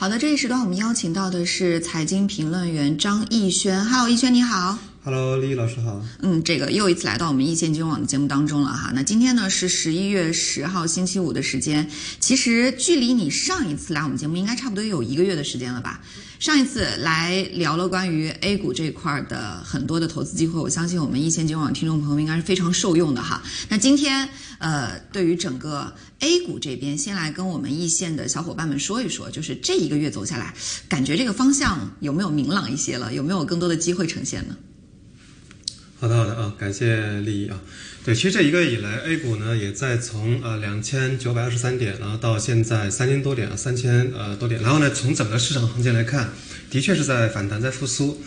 [0.00, 3.84] 好的，这一时段我们邀请到的是财经评论员张逸轩。
[3.84, 4.78] Hello，逸轩你好。
[5.04, 6.02] Hello，李老师好。
[6.20, 8.90] 嗯，这个又一次来到我们易线金融网的节目当中了哈。
[8.94, 11.86] 那今天呢是十一月十号星期五的时间，
[12.18, 16.00] 其实距离你上一次来我们节目应该差不多有一个月的时间了吧？
[16.38, 23.42] 上一次来聊了关于 A 股这块的很多的投资机会，我相信我们易线金融网听众朋友们应该是非常受用的哈。
[23.68, 24.26] 那今天
[24.60, 30.54] 呃，对于整个 A 股这边，先来跟我们易线的小伙伴们说一说，就是这一个月走下来，
[30.88, 33.12] 感觉这个方向有没有明朗一些了？
[33.12, 34.56] 有没有更多的机会呈现呢？
[35.98, 37.60] 好的，好的啊，感谢丽啊。
[38.04, 44.62] 对，其实这一个月以来，A 股呢也在从呃两千九百二十三点，然后到现在三千多点啊，三千呃多点。
[44.62, 46.30] 然后呢，从整个市场行情来看，
[46.70, 48.18] 的确是在反弹，在复苏。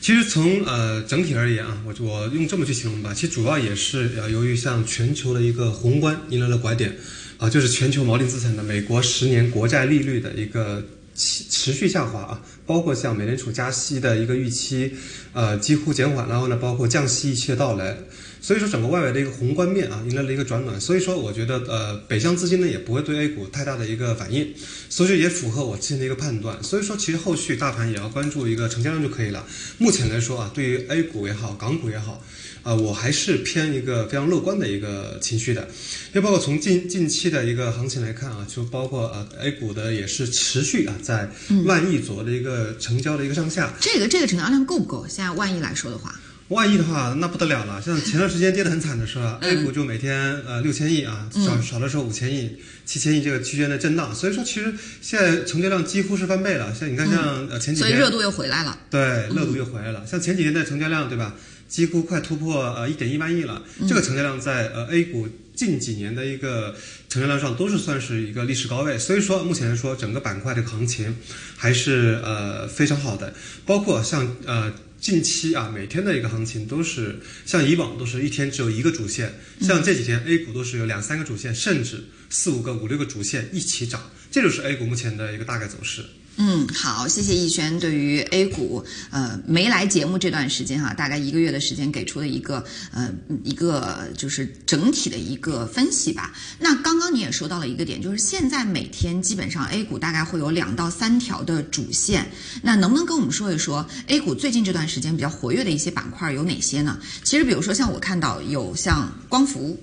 [0.00, 6.96] 其实从呃整体而言啊，我我用这么去形容吧，其实主要也是呃由于像全球的一个宏观迎来了拐点
[7.38, 10.84] 啊，就是全球锚定资产的美国十年国债利率的一个
[11.14, 14.92] 持持续下滑啊，包括像美联储加息的一个预期，
[15.32, 17.96] 呃几乎减缓，然后呢，包括降息预期的到来。
[18.40, 20.80] 所以说，整个外围的一个宏观面啊，迎来了一个转暖。
[20.80, 24.54] 所以说，我觉得呃，北向资金呢也不会对 A 股太大的一个反应，
[24.88, 26.62] 所以说也符合我之前的一个判断。
[26.62, 29.44] 所以说，其实后续大盘也要关注一个成交量就可以了。
[29.78, 32.22] 目前来说啊，对于 A 股也好，港股也好，
[32.68, 35.62] 啊、我还是偏一个非常乐观的一个情绪的。
[36.08, 41.30] 因为包括从近近期的一个行情来看啊，就包括呃 A 股的也是持续啊在
[41.64, 43.72] 万亿左右的一个成交的一个上下。
[43.80, 45.06] 这个这个成交量够不够？
[45.08, 46.14] 现在万亿来说的话，
[46.48, 47.80] 万亿的话，那不得了了。
[47.80, 54.14] 像前段时间跌得很惨的时候 a 股就每天呃六千亿啊，少少的时候五千亿、七千亿这个区间的震荡。
[54.14, 56.74] 所以说，其实现在成交量几乎是翻倍了。
[56.74, 58.78] 像你看像，呃前几天，嗯所以热度又回来了。
[58.90, 59.00] 对
[59.34, 60.06] 热度又回来了。
[60.06, 61.34] 像前几天的成交量对吧，
[61.68, 63.62] 几乎快突破呃一点一万亿了。
[63.78, 66.74] 嗯这个成交量在呃 A 股近几年的一个
[67.08, 68.98] 成交量上都是算是一个历史高位。
[68.98, 71.14] 所以说，目前来说，整个板块这个行情
[71.56, 74.72] 还是呃非常好的，包括像呃。
[75.00, 86.04] 近期啊，每天的一个行情都是像以往都是一天只有一个主线，像这几天 A 股都是有两三个主线，甚至四五个、五六个主线一起涨，这就是 A 股目前的一个大概走势。
[86.40, 93.12] 嗯，好，谢谢逸轩对于 A 股呃没来节目这段时间哈、大概一个月的时间给出的一个呃
[93.42, 96.32] 一个就是整体的一个分析吧。
[96.60, 102.30] 那刚刚你也说到了一个点，就是现在每天基本上 A 股大概会有两到三条的主线，
[102.62, 107.00] 那能不能跟我们说一说 A 股最近这段时间比较活跃的一些板块有哪些呢？
[107.24, 109.76] 其实比如说像我看到有像光伏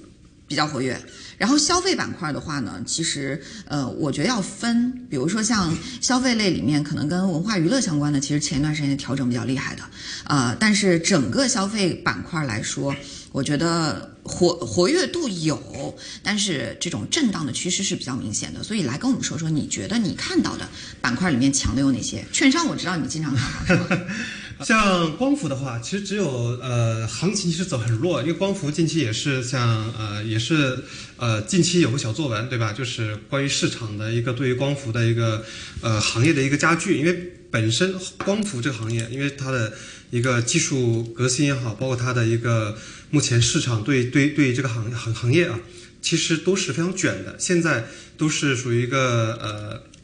[0.48, 1.00] 比较活跃。
[1.38, 9.84] 然后消费板块的话呢，其实呃，我觉得要分，比如说像消费类里面可能跟文化娱乐相关的，其实前一段时间调整比较厉害的，
[10.26, 12.96] 呃，但是整个消费板块来说，
[13.34, 18.64] 我觉得活活跃度有，但是这种震荡的趋势是比较明显的。
[18.64, 20.66] 所以来跟我们说说，你觉得你看到的
[21.02, 22.24] 板块里面强的有哪些？
[22.32, 23.98] 券商我知道你经常看好，是吧？
[24.64, 30.80] 像光伏的话，其实只有呃行情其实走很弱，因为光伏近期也是像呃也是
[31.18, 32.72] 呃近期有个小作文对吧？
[32.72, 35.44] 就是关于市场的一个对于光伏的一个
[35.82, 37.94] 呃行业的一个加剧，因为本身
[38.24, 39.74] 光伏这个行业，因为它的
[40.10, 42.78] 一个技术革新也好，包括它的一个
[43.10, 45.60] 目前市场对对对这个行行行业啊，
[46.02, 47.88] 其实都是非常卷的，现在
[48.18, 49.95] 都是属于一个呃。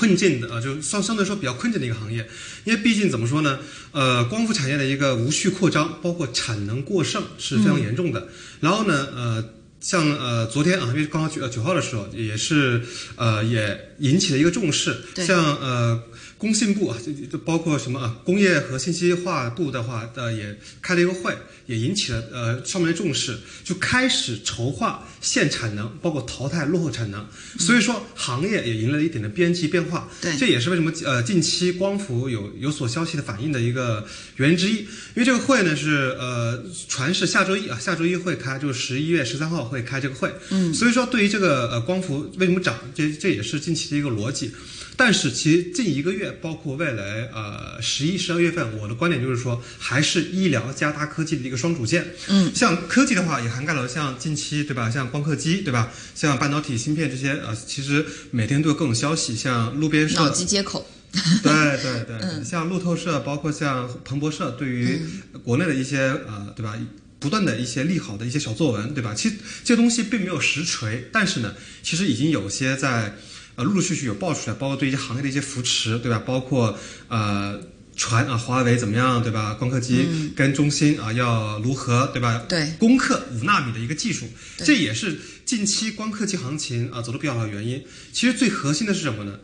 [0.00, 2.26] 困境的啊，就相相对来说比较困境的一个行业，
[2.64, 3.58] 因为毕竟怎么说呢，
[3.92, 8.28] 呃，光伏产业的一个无序扩张，包括产能过剩是非常严重的。
[8.60, 9.44] 然后呢，呃，
[9.78, 12.82] 像呃昨天啊，因为刚好九九号的时候，也是
[13.16, 16.02] 呃也引起了一个重视，像呃。
[16.40, 21.36] 工信部啊，就就包括什么啊，工业和信息化部的话，呃，也开了一个会，
[21.66, 27.28] 也引起了呃上面的重视，就开始筹划限产能，包括淘汰落后产能。
[27.58, 30.08] 所以说，行业也迎来了一点的边际变化。
[30.22, 34.76] 对这也是为什么呃近期光伏有有所消息的反应的一个原因之一。
[34.76, 40.32] 因为这个会呢是呃传是下周一啊，下周一会开，就是十一月十三号会开这个会。
[40.48, 44.50] 嗯，所以说对于这个呃光伏为什么涨，这这也是近期的一个逻辑。
[44.96, 52.14] 但是其实近一个月，包括未来呃十一、十二月份，我的观点就是说，还是医疗加大科技的一个双主线。
[52.28, 60.86] 嗯，像科技的话，也涵盖了像近期对吧，像光刻机对吧，像半导体芯片这些呃，其实每天都有各种消息，像路边脑社，机接口。
[61.42, 65.00] 对对 对，像路透社，包括像彭博社，对于
[65.42, 66.76] 国内的一些呃对吧。
[67.22, 69.12] 不断的一些利好的一些小作文，对吧？
[69.12, 73.14] 其实这些东西并没有实锤，但是呢，其实已经有些在
[73.60, 76.22] 呃陆陆续续有爆出来，包括对一些行业的一些扶持，对吧？
[76.24, 76.78] 包括
[77.08, 77.60] 呃
[77.94, 79.52] 传啊华为怎么样，对吧？
[79.52, 82.42] 光刻机跟中兴啊要如何，对吧？
[82.48, 84.26] 对，攻克五纳米的一个技术，
[84.56, 87.84] 这也是近期光刻机行情啊走的比较好的原因。
[88.14, 89.38] 其实最核心的是什么呢？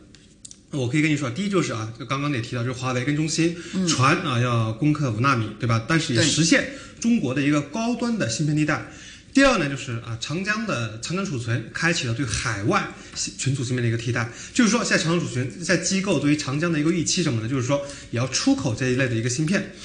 [0.71, 3.55] 我可以跟你说，第一就是啊，就刚刚也提到，就是华为跟中兴
[3.87, 5.85] 传啊要攻克五纳米，对吧？
[5.87, 8.91] 但是也实现中国的一个高端的芯片地带。
[9.37, 17.47] 第二呢，就是啊，长江的长江储存开启了对海外存储芯片的一个替代，就是说现在长江储存在机构对于长江的一个预期什么呢？
[17.47, 19.75] 就是说也要出口这一类的一个芯片。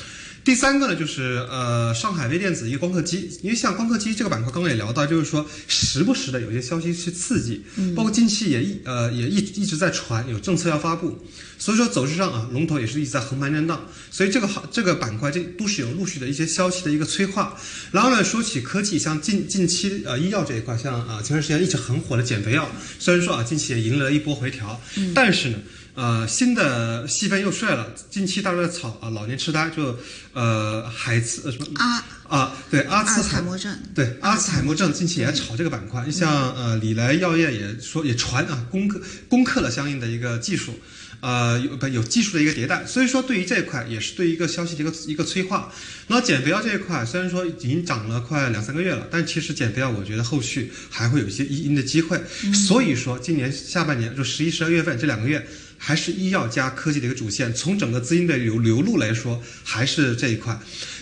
[0.45, 7.63] 第三个呢，就是呃，上海微电子一个光刻机，因为像光刻机这个板块，刚刚也聊到，就是说时不时的有些消息去刺激，
[7.95, 11.17] 包括近期也一呃也一一直在传有政策要发布，
[11.59, 17.57] 所以说走势上啊，龙头也是一直在横盘震荡，所以这个好这个板块这都是有陆续的一些消息的一个催化。
[17.93, 22.69] 然后呢，说起科技，像近近期呃医药这一块，像啊、前段时间一直很火的减肥药，
[22.99, 24.81] 虽然说啊近期也迎来了一波回调，
[25.15, 25.59] 但是呢。
[25.95, 27.95] 呃，新的戏份又帅了。
[28.11, 29.99] 近期大家在炒啊，老年痴呆，就
[30.33, 31.67] 呃海茨呃什么？
[31.77, 40.81] 啊啊，对阿茨兹海海默症，对阿尔茨海默症近期也在炒这个板块，像呃李来药业也说也传啊攻克攻克了相应的一个技术，
[41.23, 45.73] 呃有不有技术的一个迭代，所以说对于这一块也是对一个消息的一个一个催化。
[46.09, 52.21] 那减肥药这一块虽然说已经涨了快两三个月了，但其实减肥药我觉得后续还会有一些一定的机会，
[52.53, 55.47] 所以说今年下半年就十一、十二月份这两个月。
[55.85, 60.57] 还是医药加科技的一个主线，从整个资金的流流入来说，还是这一块。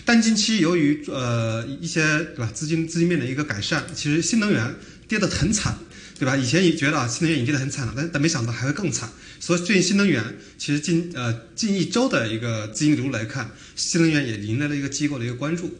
[0.07, 2.01] 但近期由于呃一些
[2.35, 4.75] 对吧资金资金面的一个改善，其实新能源
[5.07, 5.77] 跌得很惨，
[6.21, 6.37] 对吧？
[6.37, 9.11] 以前也觉得啊新能源已经跌得很惨了，但但没想到还会更惨。
[9.39, 15.75] 所以最近新能源其实近呃近一周的一个资金流入来看，新能源也迎来了一个机构的一个关注。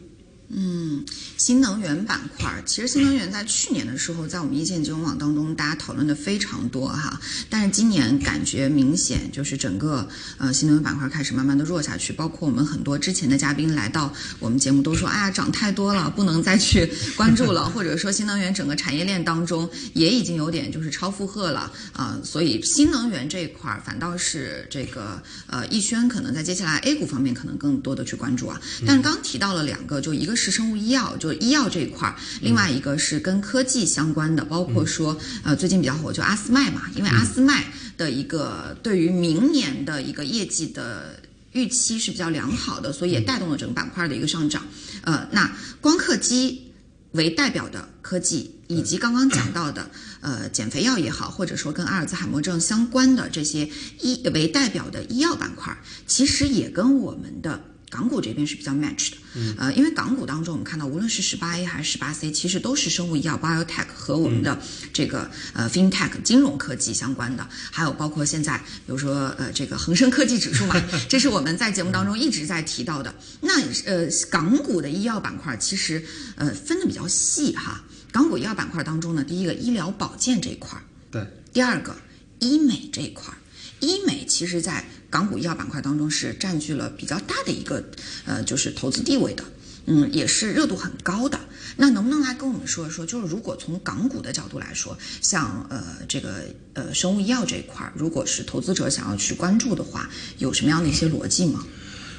[0.53, 1.03] 嗯
[1.37, 7.19] 新能源板块儿，其实新能源在去年的时候，在我们一线金融网当中，大家讨论的非常多哈。
[7.49, 10.07] 但是今年感觉明显就是整个
[10.37, 28.59] 呃新能源板块开始慢慢的弱下去，包括我们很多之前的嘉宾来到我们节目都说，哎呀涨太多了，不能再去关注了， 或者说新能源整个产业链当中也已经有点就是超负荷了啊、所以新能源这一块儿反倒是这个呃逸轩可能在接下来 A 股方面可能更多的去关注啊。
[28.85, 37.65] 但是刚提到了两个，就一个是生物医药，就医药这一块儿，另外一个是跟科技相关的，包括说呃最近比较火就阿斯麦嘛，因为阿斯麦
[37.97, 41.19] 的一个对于明年的一个业绩的。
[41.53, 44.65] 预期是比较良好的，所以也带动了整个板块的一个上涨。
[45.01, 46.71] 呃，那光刻机
[47.11, 49.91] 为代表的科技，以及刚刚讲到的
[50.21, 55.77] 呃减肥药也好，或者说跟阿尔兹海默症相关的这些医为代表的医药板块，
[56.07, 57.61] 其实也跟我们的。
[57.91, 59.17] 港股这边是比较 match 的，
[59.57, 64.57] 呃，因为港股当中我们看到，无论是十八 A 还是十八 C，其实都是生物医药 biotech 和我们的
[64.93, 73.13] 这个呃 fintech 金融科技相关的，还有包括现在比如说呃这个恒生科技指数嘛， 这是我们在节目当中一直在提到的。
[73.41, 76.01] 那呃港股的医药板块其实
[76.37, 81.93] 呃分的比较细哈，港股医药板块当中呢，第一个医疗保健这一块儿，对，第二个
[82.39, 83.37] 医美这一块儿，
[83.81, 87.83] 医美其实在港股医药板块当中是占据了比较大的一个
[88.25, 89.43] 呃就是投资地位的，
[89.85, 91.39] 嗯，也是热度很高的。
[91.77, 101.65] 那能不能来跟我们说一说，就是如果从港股的角度来说，像呃这个呃生物医药这一块，如果是投资者想要去关注的话，有什么样的一些逻辑吗？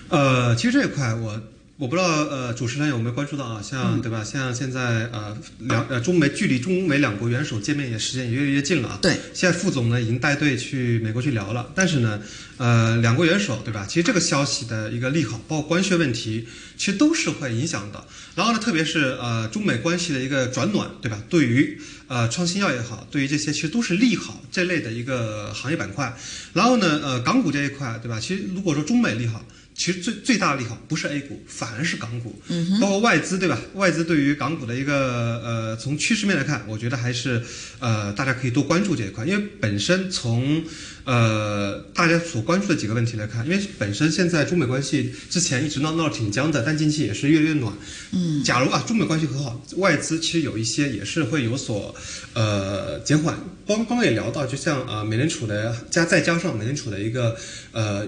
[0.09, 1.41] 呃，其实这一块我
[1.79, 4.23] 我不知道呃主持人有没有关注到啊，像、对吧？
[4.23, 8.99] 像现在呃两呃中美距离中美两国元首见面也时间也越来越近了啊。
[9.03, 12.21] 对，现在副总呢已经带队去美国去聊了，但是呢，
[12.59, 13.85] 呃，两国元首对吧？
[13.89, 18.05] 其实这个消息的一个利好，包括关税问题，其实都是会影响的。
[18.37, 21.21] 然后呢，特别是呃中美关系的一个转暖，对吧？
[21.29, 26.15] 对于呃创新药也好，对于这些其实都是利好这类的一个行业板块。
[26.53, 28.21] 然后呢，呃港股这一块对吧？
[28.21, 29.45] 其实如果说中美利好。
[29.75, 33.59] 其实最最大的利好不是 A 股，反而是港股，嗯、包括外资，对吧？
[33.75, 37.43] 外资对于港股的一个呃，从趋势面来看，我觉得还是
[37.79, 40.63] 呃，大家可以多关注这一块，因为本身从
[41.05, 47.73] 呃大家所关注的几个问题来看，因为本身现在中美关系之前一直闹闹得挺僵的，但近期也是越来越暖。
[48.13, 51.95] 嗯，假如啊中美关系和好，外资其实有一些也是会有所
[52.35, 53.39] 呃减缓。
[53.67, 57.37] 刚刚也聊到，就像啊、呃、美联储的加再加上美联储的一个
[57.73, 58.07] 呃。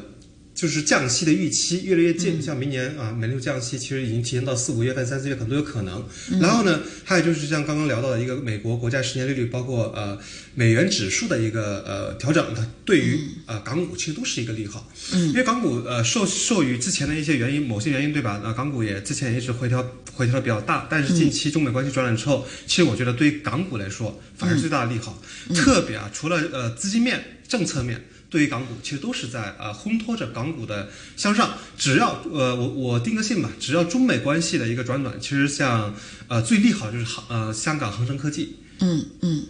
[0.54, 6.06] 就是降息的预期越来越近，像明年啊，美联储降息其实已经提前到四五月份、三四月可能都有可能。
[6.40, 10.16] 然后呢，还有就是像刚刚聊到的一个美国国债十年利率，包括呃
[10.54, 14.88] 美元指数的一个呃调整，它对于呃港股其实都是一个利好。
[15.12, 18.40] 嗯，因为港股呃受受于之前的一些原因，某些原因对吧？
[18.44, 25.20] 呃，港股也之前也一直回调回调的比较大，但是近期中美关系转暖之后，其实我觉得对于港股来说反而最大的利好。
[25.52, 28.00] 特别啊，除了呃资金面、政策面。
[28.30, 31.54] 对于港股，其实都是在呃烘托着港股的向上。
[31.76, 35.94] 只要呃我我定个性吧，只要中美关系的一个转暖，其实像
[36.28, 38.56] 呃最利好就是航呃香港恒生科技。
[38.80, 39.44] 嗯嗯，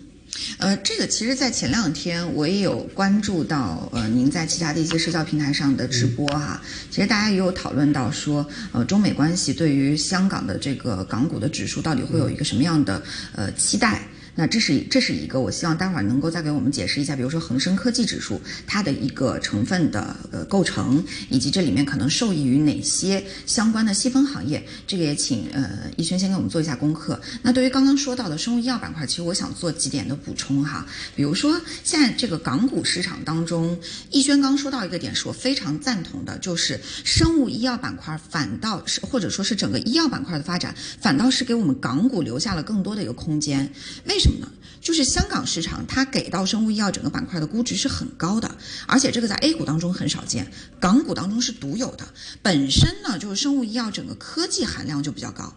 [0.58, 6.60] 呃，这个其实，在前两天我也有关注到，呃，您在其他的一些社交平台上的直播哈。
[6.90, 13.02] 其实大家也有讨论到说，呃，中美关系对于香港的这个港股的指数到底会有一个什么样的
[13.34, 14.06] 呃期待？
[14.36, 24.64] 那这是这是一个，我希望待会儿能够再给我们解释一下，比如说恒生科技指数它的一个成分的呃构成，以及这里面可能受益于哪些相关的细分行业。
[24.86, 27.20] 这个也请呃逸轩先给我们做一下功课。
[27.42, 30.84] 那对于刚刚说到的生物医药板块，其实我想做几点的补充哈。
[31.14, 33.78] 比如说现在这个港股市场当中，
[34.10, 43.70] 逸轩刚说到一个点是我非常赞同的，就是生物医药板块反倒是或者说是整个医药板块的发展，反倒是给我们港股留下了更多的一个空间。
[44.06, 44.48] 为什么呢？
[44.80, 48.54] 就是香港市场，它给到生物医药整个板块的估值是很高的，
[48.86, 52.06] 而且这个在 A 股当中很少见，港股当中是独有的。
[52.42, 55.50] 本身呢，就是生物医药整个科技含量就比较高，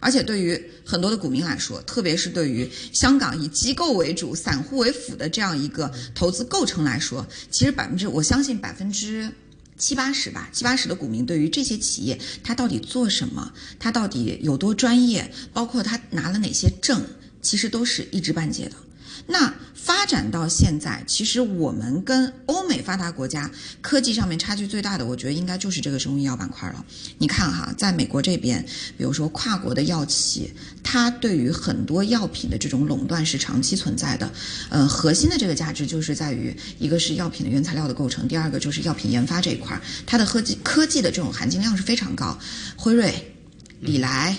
[0.00, 9.30] 而且对于很多的股民来说，特别是对于香港以机构为主、散户为辅的这样一个投资构成来说，其实百分之我相信百分之
[9.78, 17.00] 七八十吧，七八十的股民对于这些企业，它到底做什么，它到底有多专业，包括它拿了哪些证。
[17.42, 18.76] 其实都是一知半解的。
[19.24, 23.48] 那发展到现在，其实我们跟欧美发达国家
[23.80, 26.84] 科技上面差距最大的，我觉得应该就是这个生物医药板块了。
[27.18, 28.64] 你看哈，在美国这边，
[28.98, 34.28] 比如说跨国的药企，它对于很多药品的这种垄断是长期存在的。
[34.70, 42.36] 呃，核心的这个价值就是在于，一个是药品的原材料的构成，第二个就是药品研发这一块，它的科技科技的这种含金量是非常高。
[42.76, 43.14] 辉瑞、
[43.78, 44.36] 李来。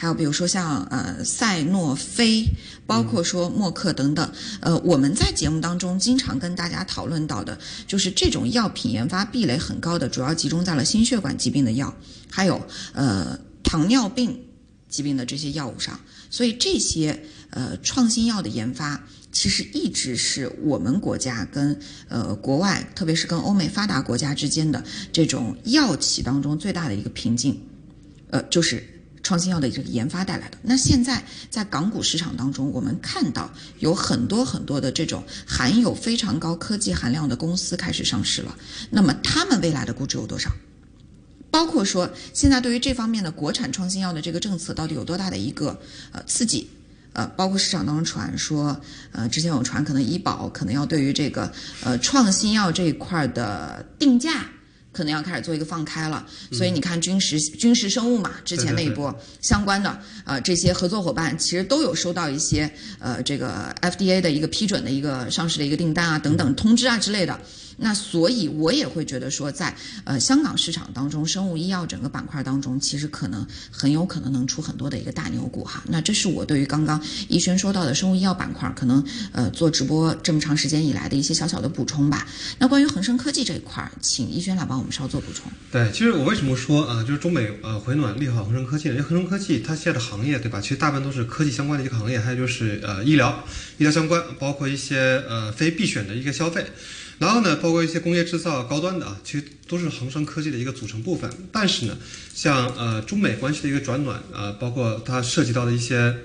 [0.00, 2.46] 还有比如说像呃赛诺菲，
[2.86, 11.94] 包括说默克等等，呃我们在节目当中经常跟大家讨论到的，就是这种药品研发壁垒很高的，主要集中在了心血管疾病的药，
[12.30, 14.42] 还有呃糖尿病
[14.88, 16.00] 疾病的这些药物上。
[16.30, 21.78] 所以这些呃创新药的研发，其实一直是我们国家跟
[22.08, 27.60] 呃国外，特别是跟欧美发达国家之间的这种药企当中最大的一个瓶颈，
[28.30, 28.82] 呃就是。
[29.22, 30.58] 创新药的这个研发带来的。
[30.62, 38.56] 那现在在港股市场当中，我们看到有很多很多的这种含有非常高科技含量的公司开始上市了。
[38.90, 40.50] 那么他们未来的估值有多少？
[41.50, 45.80] 包括说现在对于这方面的国产创新药的这个政策到底有多大的一个
[46.12, 46.68] 呃刺激？
[47.12, 54.46] 呃，包括市场当中传说，呃，之前有传可能医保可能要对于这个呃创新药这一块的定价。
[54.92, 67.40] 可能要开始做一个放开了，所以你看，君实君实生物嘛，之前那一波相关的呃这些合作伙伴，其实都有收到一些呃这个 FDA 的一个批准的一个上市的一个订单啊等等通知啊之类的。
[67.82, 75.82] 那所以，我也会觉得说，在呃香港市场当中，生物医药整个板块当中，其实可能很有可能能出很多的一个大牛股哈。
[75.88, 82.28] 那这是我对于刚刚逸轩说到的生物医药板块，可能呃做直播这么长时间以来的一些小小的补充吧。
[82.58, 85.50] 那关于恒生科技这一块，请逸轩来帮我们稍作补充。
[85.72, 88.96] 对，其实我为什么说啊，就是中美呃回暖利好恒生科技呢？
[88.96, 93.42] 因为恒生科技它现在的行业对吧，其实大部分都是科技相关的一个行业，还有就是呃医疗、
[93.78, 96.66] 医疗相关，包括一些呃非必选的一个消费。
[97.20, 101.30] 然后呢，包括一些工业制造高端的啊，其实都是恒生科技的一个组成部分。
[101.52, 101.94] 但是呢，
[102.34, 106.16] 像呃中美关系的一个转暖啊，包括它涉及到的一些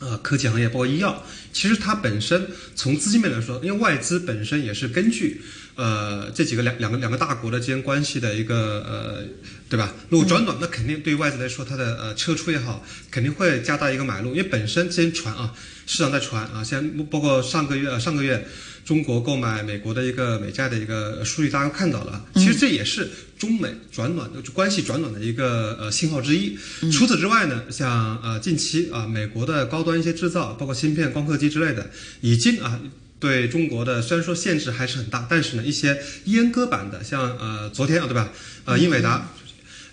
[0.00, 5.40] 呃科技行业，包括医药，其实它本身从资金面来说，因为外资本身也是根据
[5.76, 9.24] 呃这几个两两个两个大国的之间关系的一个呃
[9.70, 9.94] 对吧？
[10.10, 15.54] 如果转暖，那肯定对于外资来说，它的呃撤出也好，肯定会加大一个买入，因为本身之前传啊，
[15.86, 18.46] 市场在传啊，现在包括上个月上个月。
[18.88, 22.24] 中国购买美国的一个美债的一个数据，大家看到了。
[22.36, 23.06] 其实这也是
[23.38, 26.56] 中美转暖的关系转暖的一个呃信号之一。
[26.90, 31.90] 除此之外呢，像呃近期啊，美国的高端一些制造，包括芯片、光刻机之类的，
[32.22, 32.80] 已经啊
[33.20, 38.32] 对中国的虽然说限制还是很大，但是呢一些阉割版的，像呃昨天啊对吧？
[38.64, 39.28] 呃英伟达。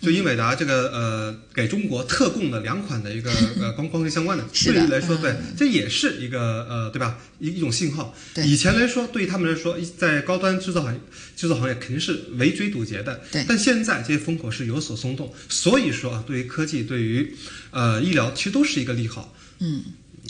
[0.06, 7.18] 就英伟达这个呃，给中国特供的两款的一个 呃光光学相关的，对于来说，对，这也是一个呃，对吧？
[7.40, 8.14] 一一种信号。
[8.46, 11.02] 以前来说，对于他们来说，在高端制造行
[11.36, 13.20] 制造行业肯定是围追堵截的。
[13.32, 13.44] 对。
[13.48, 17.36] 但现在这些风口是有所松动，所以说啊，对于科技，对于
[17.72, 19.34] 呃医疗，其实都是一个利好。
[19.60, 19.84] 嗯。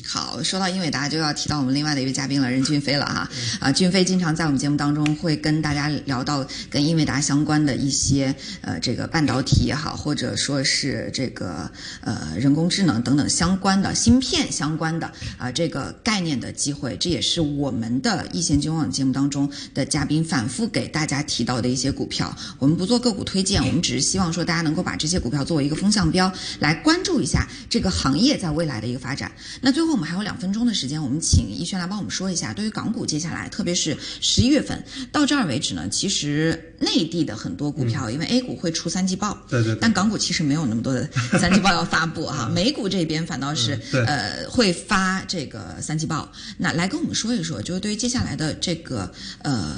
[0.04, 3.30] 好，说到英伟达，就要提到我们另外的一位嘉宾了，任俊飞了哈。
[3.60, 11.70] 啊，俊飞经常在我们节目当中会跟大家聊到跟英伟达相关的一些呃这个半导体也好，或者说是这个
[12.02, 16.96] 呃人工智能等等相关的芯片相关的啊这个概念的机会。
[16.98, 22.36] 这也是我们的一线金融网节目当中的嘉宾反复给大家提到的一些股票。
[22.60, 29.32] 我们不做个股推荐，我们只是希望说大家能够把这些股票作为一个风向标来关注一下这个行业在未来的一个发展。
[29.62, 39.80] 那最后我们还有两分钟的时间，我们请逸轩来帮我们说一下，对于港股接下来，特别是十一月份到这儿为止呢，其实内地的很多股票，因为 A 股会出三季报，对对对。
[39.80, 41.08] 但港股其实没有那么多的
[41.40, 46.32] 三季报要发布哈，美股这边反倒是、嗯呃会发这个三季报。
[46.58, 49.76] 那来跟我们说一说，就是对于接下来的这个呃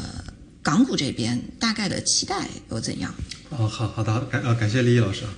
[0.67, 3.15] 港股这边大概的期待又怎样？
[3.51, 5.29] 哦，好好的，感呃感谢李毅老师啊。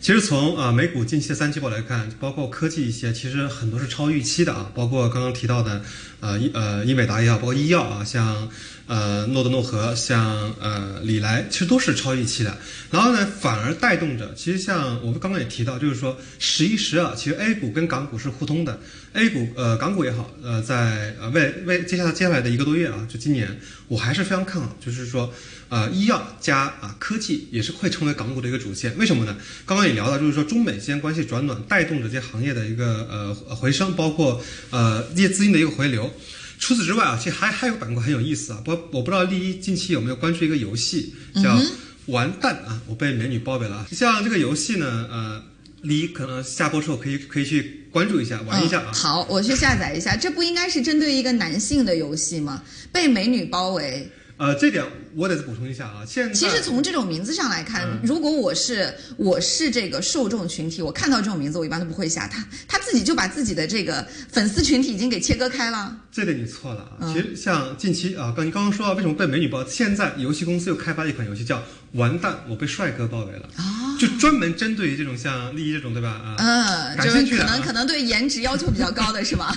[0.00, 5.82] 其实从啊、美股近期的三季报来看，包括科技一些，其实很多是超预期的啊，包括刚刚提到的
[6.20, 8.48] 呃医呃英美达也好，包括医药啊，像
[8.88, 12.58] 呃诺德诺和，像呃李来，其实都是超预期的。
[12.90, 18.80] 然后呢，反而带动着，其实像我们刚刚也提到，就是说十一十二，其实 A 股跟港股是互通的。
[19.12, 25.32] A 股呃港股也好，呃在呃未未接下来接下来的一个多月啊，就今年我还是非常看好，就是说
[25.68, 28.96] 呃医药加啊科技也是会成为港股的一个主线。
[28.98, 29.36] 为什么呢？
[29.66, 36.10] 刚刚也聊到，就是说中美之间关系转暖，带动着这些行业的一个呃回升，包括呃这些资金的一个回流。
[36.58, 41.58] 除此之外啊，其实还还有个板块很有意思啊，不我不知道丽一近期有没有关注一个游戏叫
[42.06, 43.86] 完蛋啊，我被美女包围了啊。
[43.92, 45.42] 像这个游戏呢，呃，
[45.82, 48.94] 丽一可能下播之后可以可以去关注一下，玩一下啊嗯。。
[48.94, 50.16] 好，我去下载一下。
[50.16, 52.62] 这不应该是针对一个男性的游戏吗？
[52.92, 54.10] 被美女包围。
[54.38, 62.28] 呃，这点我得补充一下啊，现在其实从这种名字上来看，嗯如果我是我是这个受众群体，我看到这种名字，我一般都不会下。
[62.28, 65.96] 他他自己就把自己的这个粉丝群体已经给切割开了。
[66.12, 67.12] 这点你错了嗯啊！
[67.12, 71.58] 其实像近期啊，刚你刚刚说到为什么被美女包，现在游戏公司又开发一款游戏叫
[71.92, 79.52] 《完蛋，我被帅哥包围了》，啊就专门针对于这种像丽一这种对吧啊，嗯，感就是兴趣的啊可能可能对颜值要求比较高的是吧？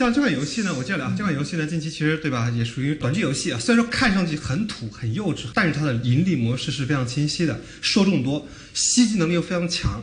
[0.00, 3.58] 像这款游戏呢，我接着聊，这款游戏呢，近期其实对吧，也属于短剧游戏啊。
[3.58, 10.02] 虽然说看上去很土、很幼稚，但是它的盈利模式是非常清晰的，受众多，吸金能力又非常强。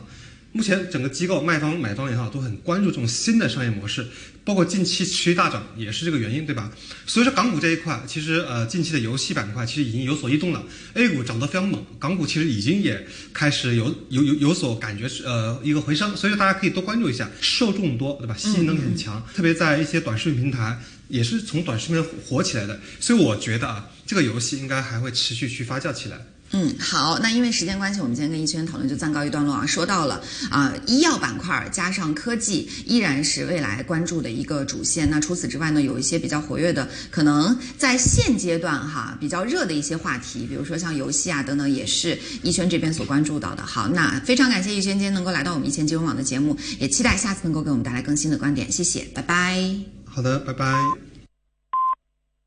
[0.52, 4.06] 目前整个机构卖方、买方也好，都很关注这种新的商业模式，
[4.44, 6.72] 包括近期持续大涨也是这个原因，对吧？
[7.06, 10.64] 所以说港股这一块，其实呃近期的游戏板块其实已经有所异动了
[10.94, 18.34] ，A 股涨得非常猛，港股其实已经也开始有有有有所感觉是呃一个回升，所以说大家可以多关注一下，受众多，对吧？
[18.36, 26.26] 吸引能力很强，特别在一些短视频平台也是从短视频火起来的，所以我觉得啊，这个游戏应该还会持续去发酵起来。
[26.60, 29.64] 嗯，好，那因为时间关系，我们今天跟逸轩讨论就暂告一段落啊。
[29.64, 35.08] 说到了啊、医药板块加上科技，依然是未来关注的一个主线。
[35.08, 43.62] 那除此之外呢，有一些比较活跃的，可能在现阶段哈比较热的一些话题，比如说像游戏啊等等，也是逸轩这边所关注到的。
[43.64, 48.72] 好，那非常感谢逸轩今天能够来到我们一圈金融网的节目，也期待下次能够给我们带来更新的观点。
[48.72, 49.62] 谢谢，拜拜。
[50.04, 51.07] 好的，拜拜。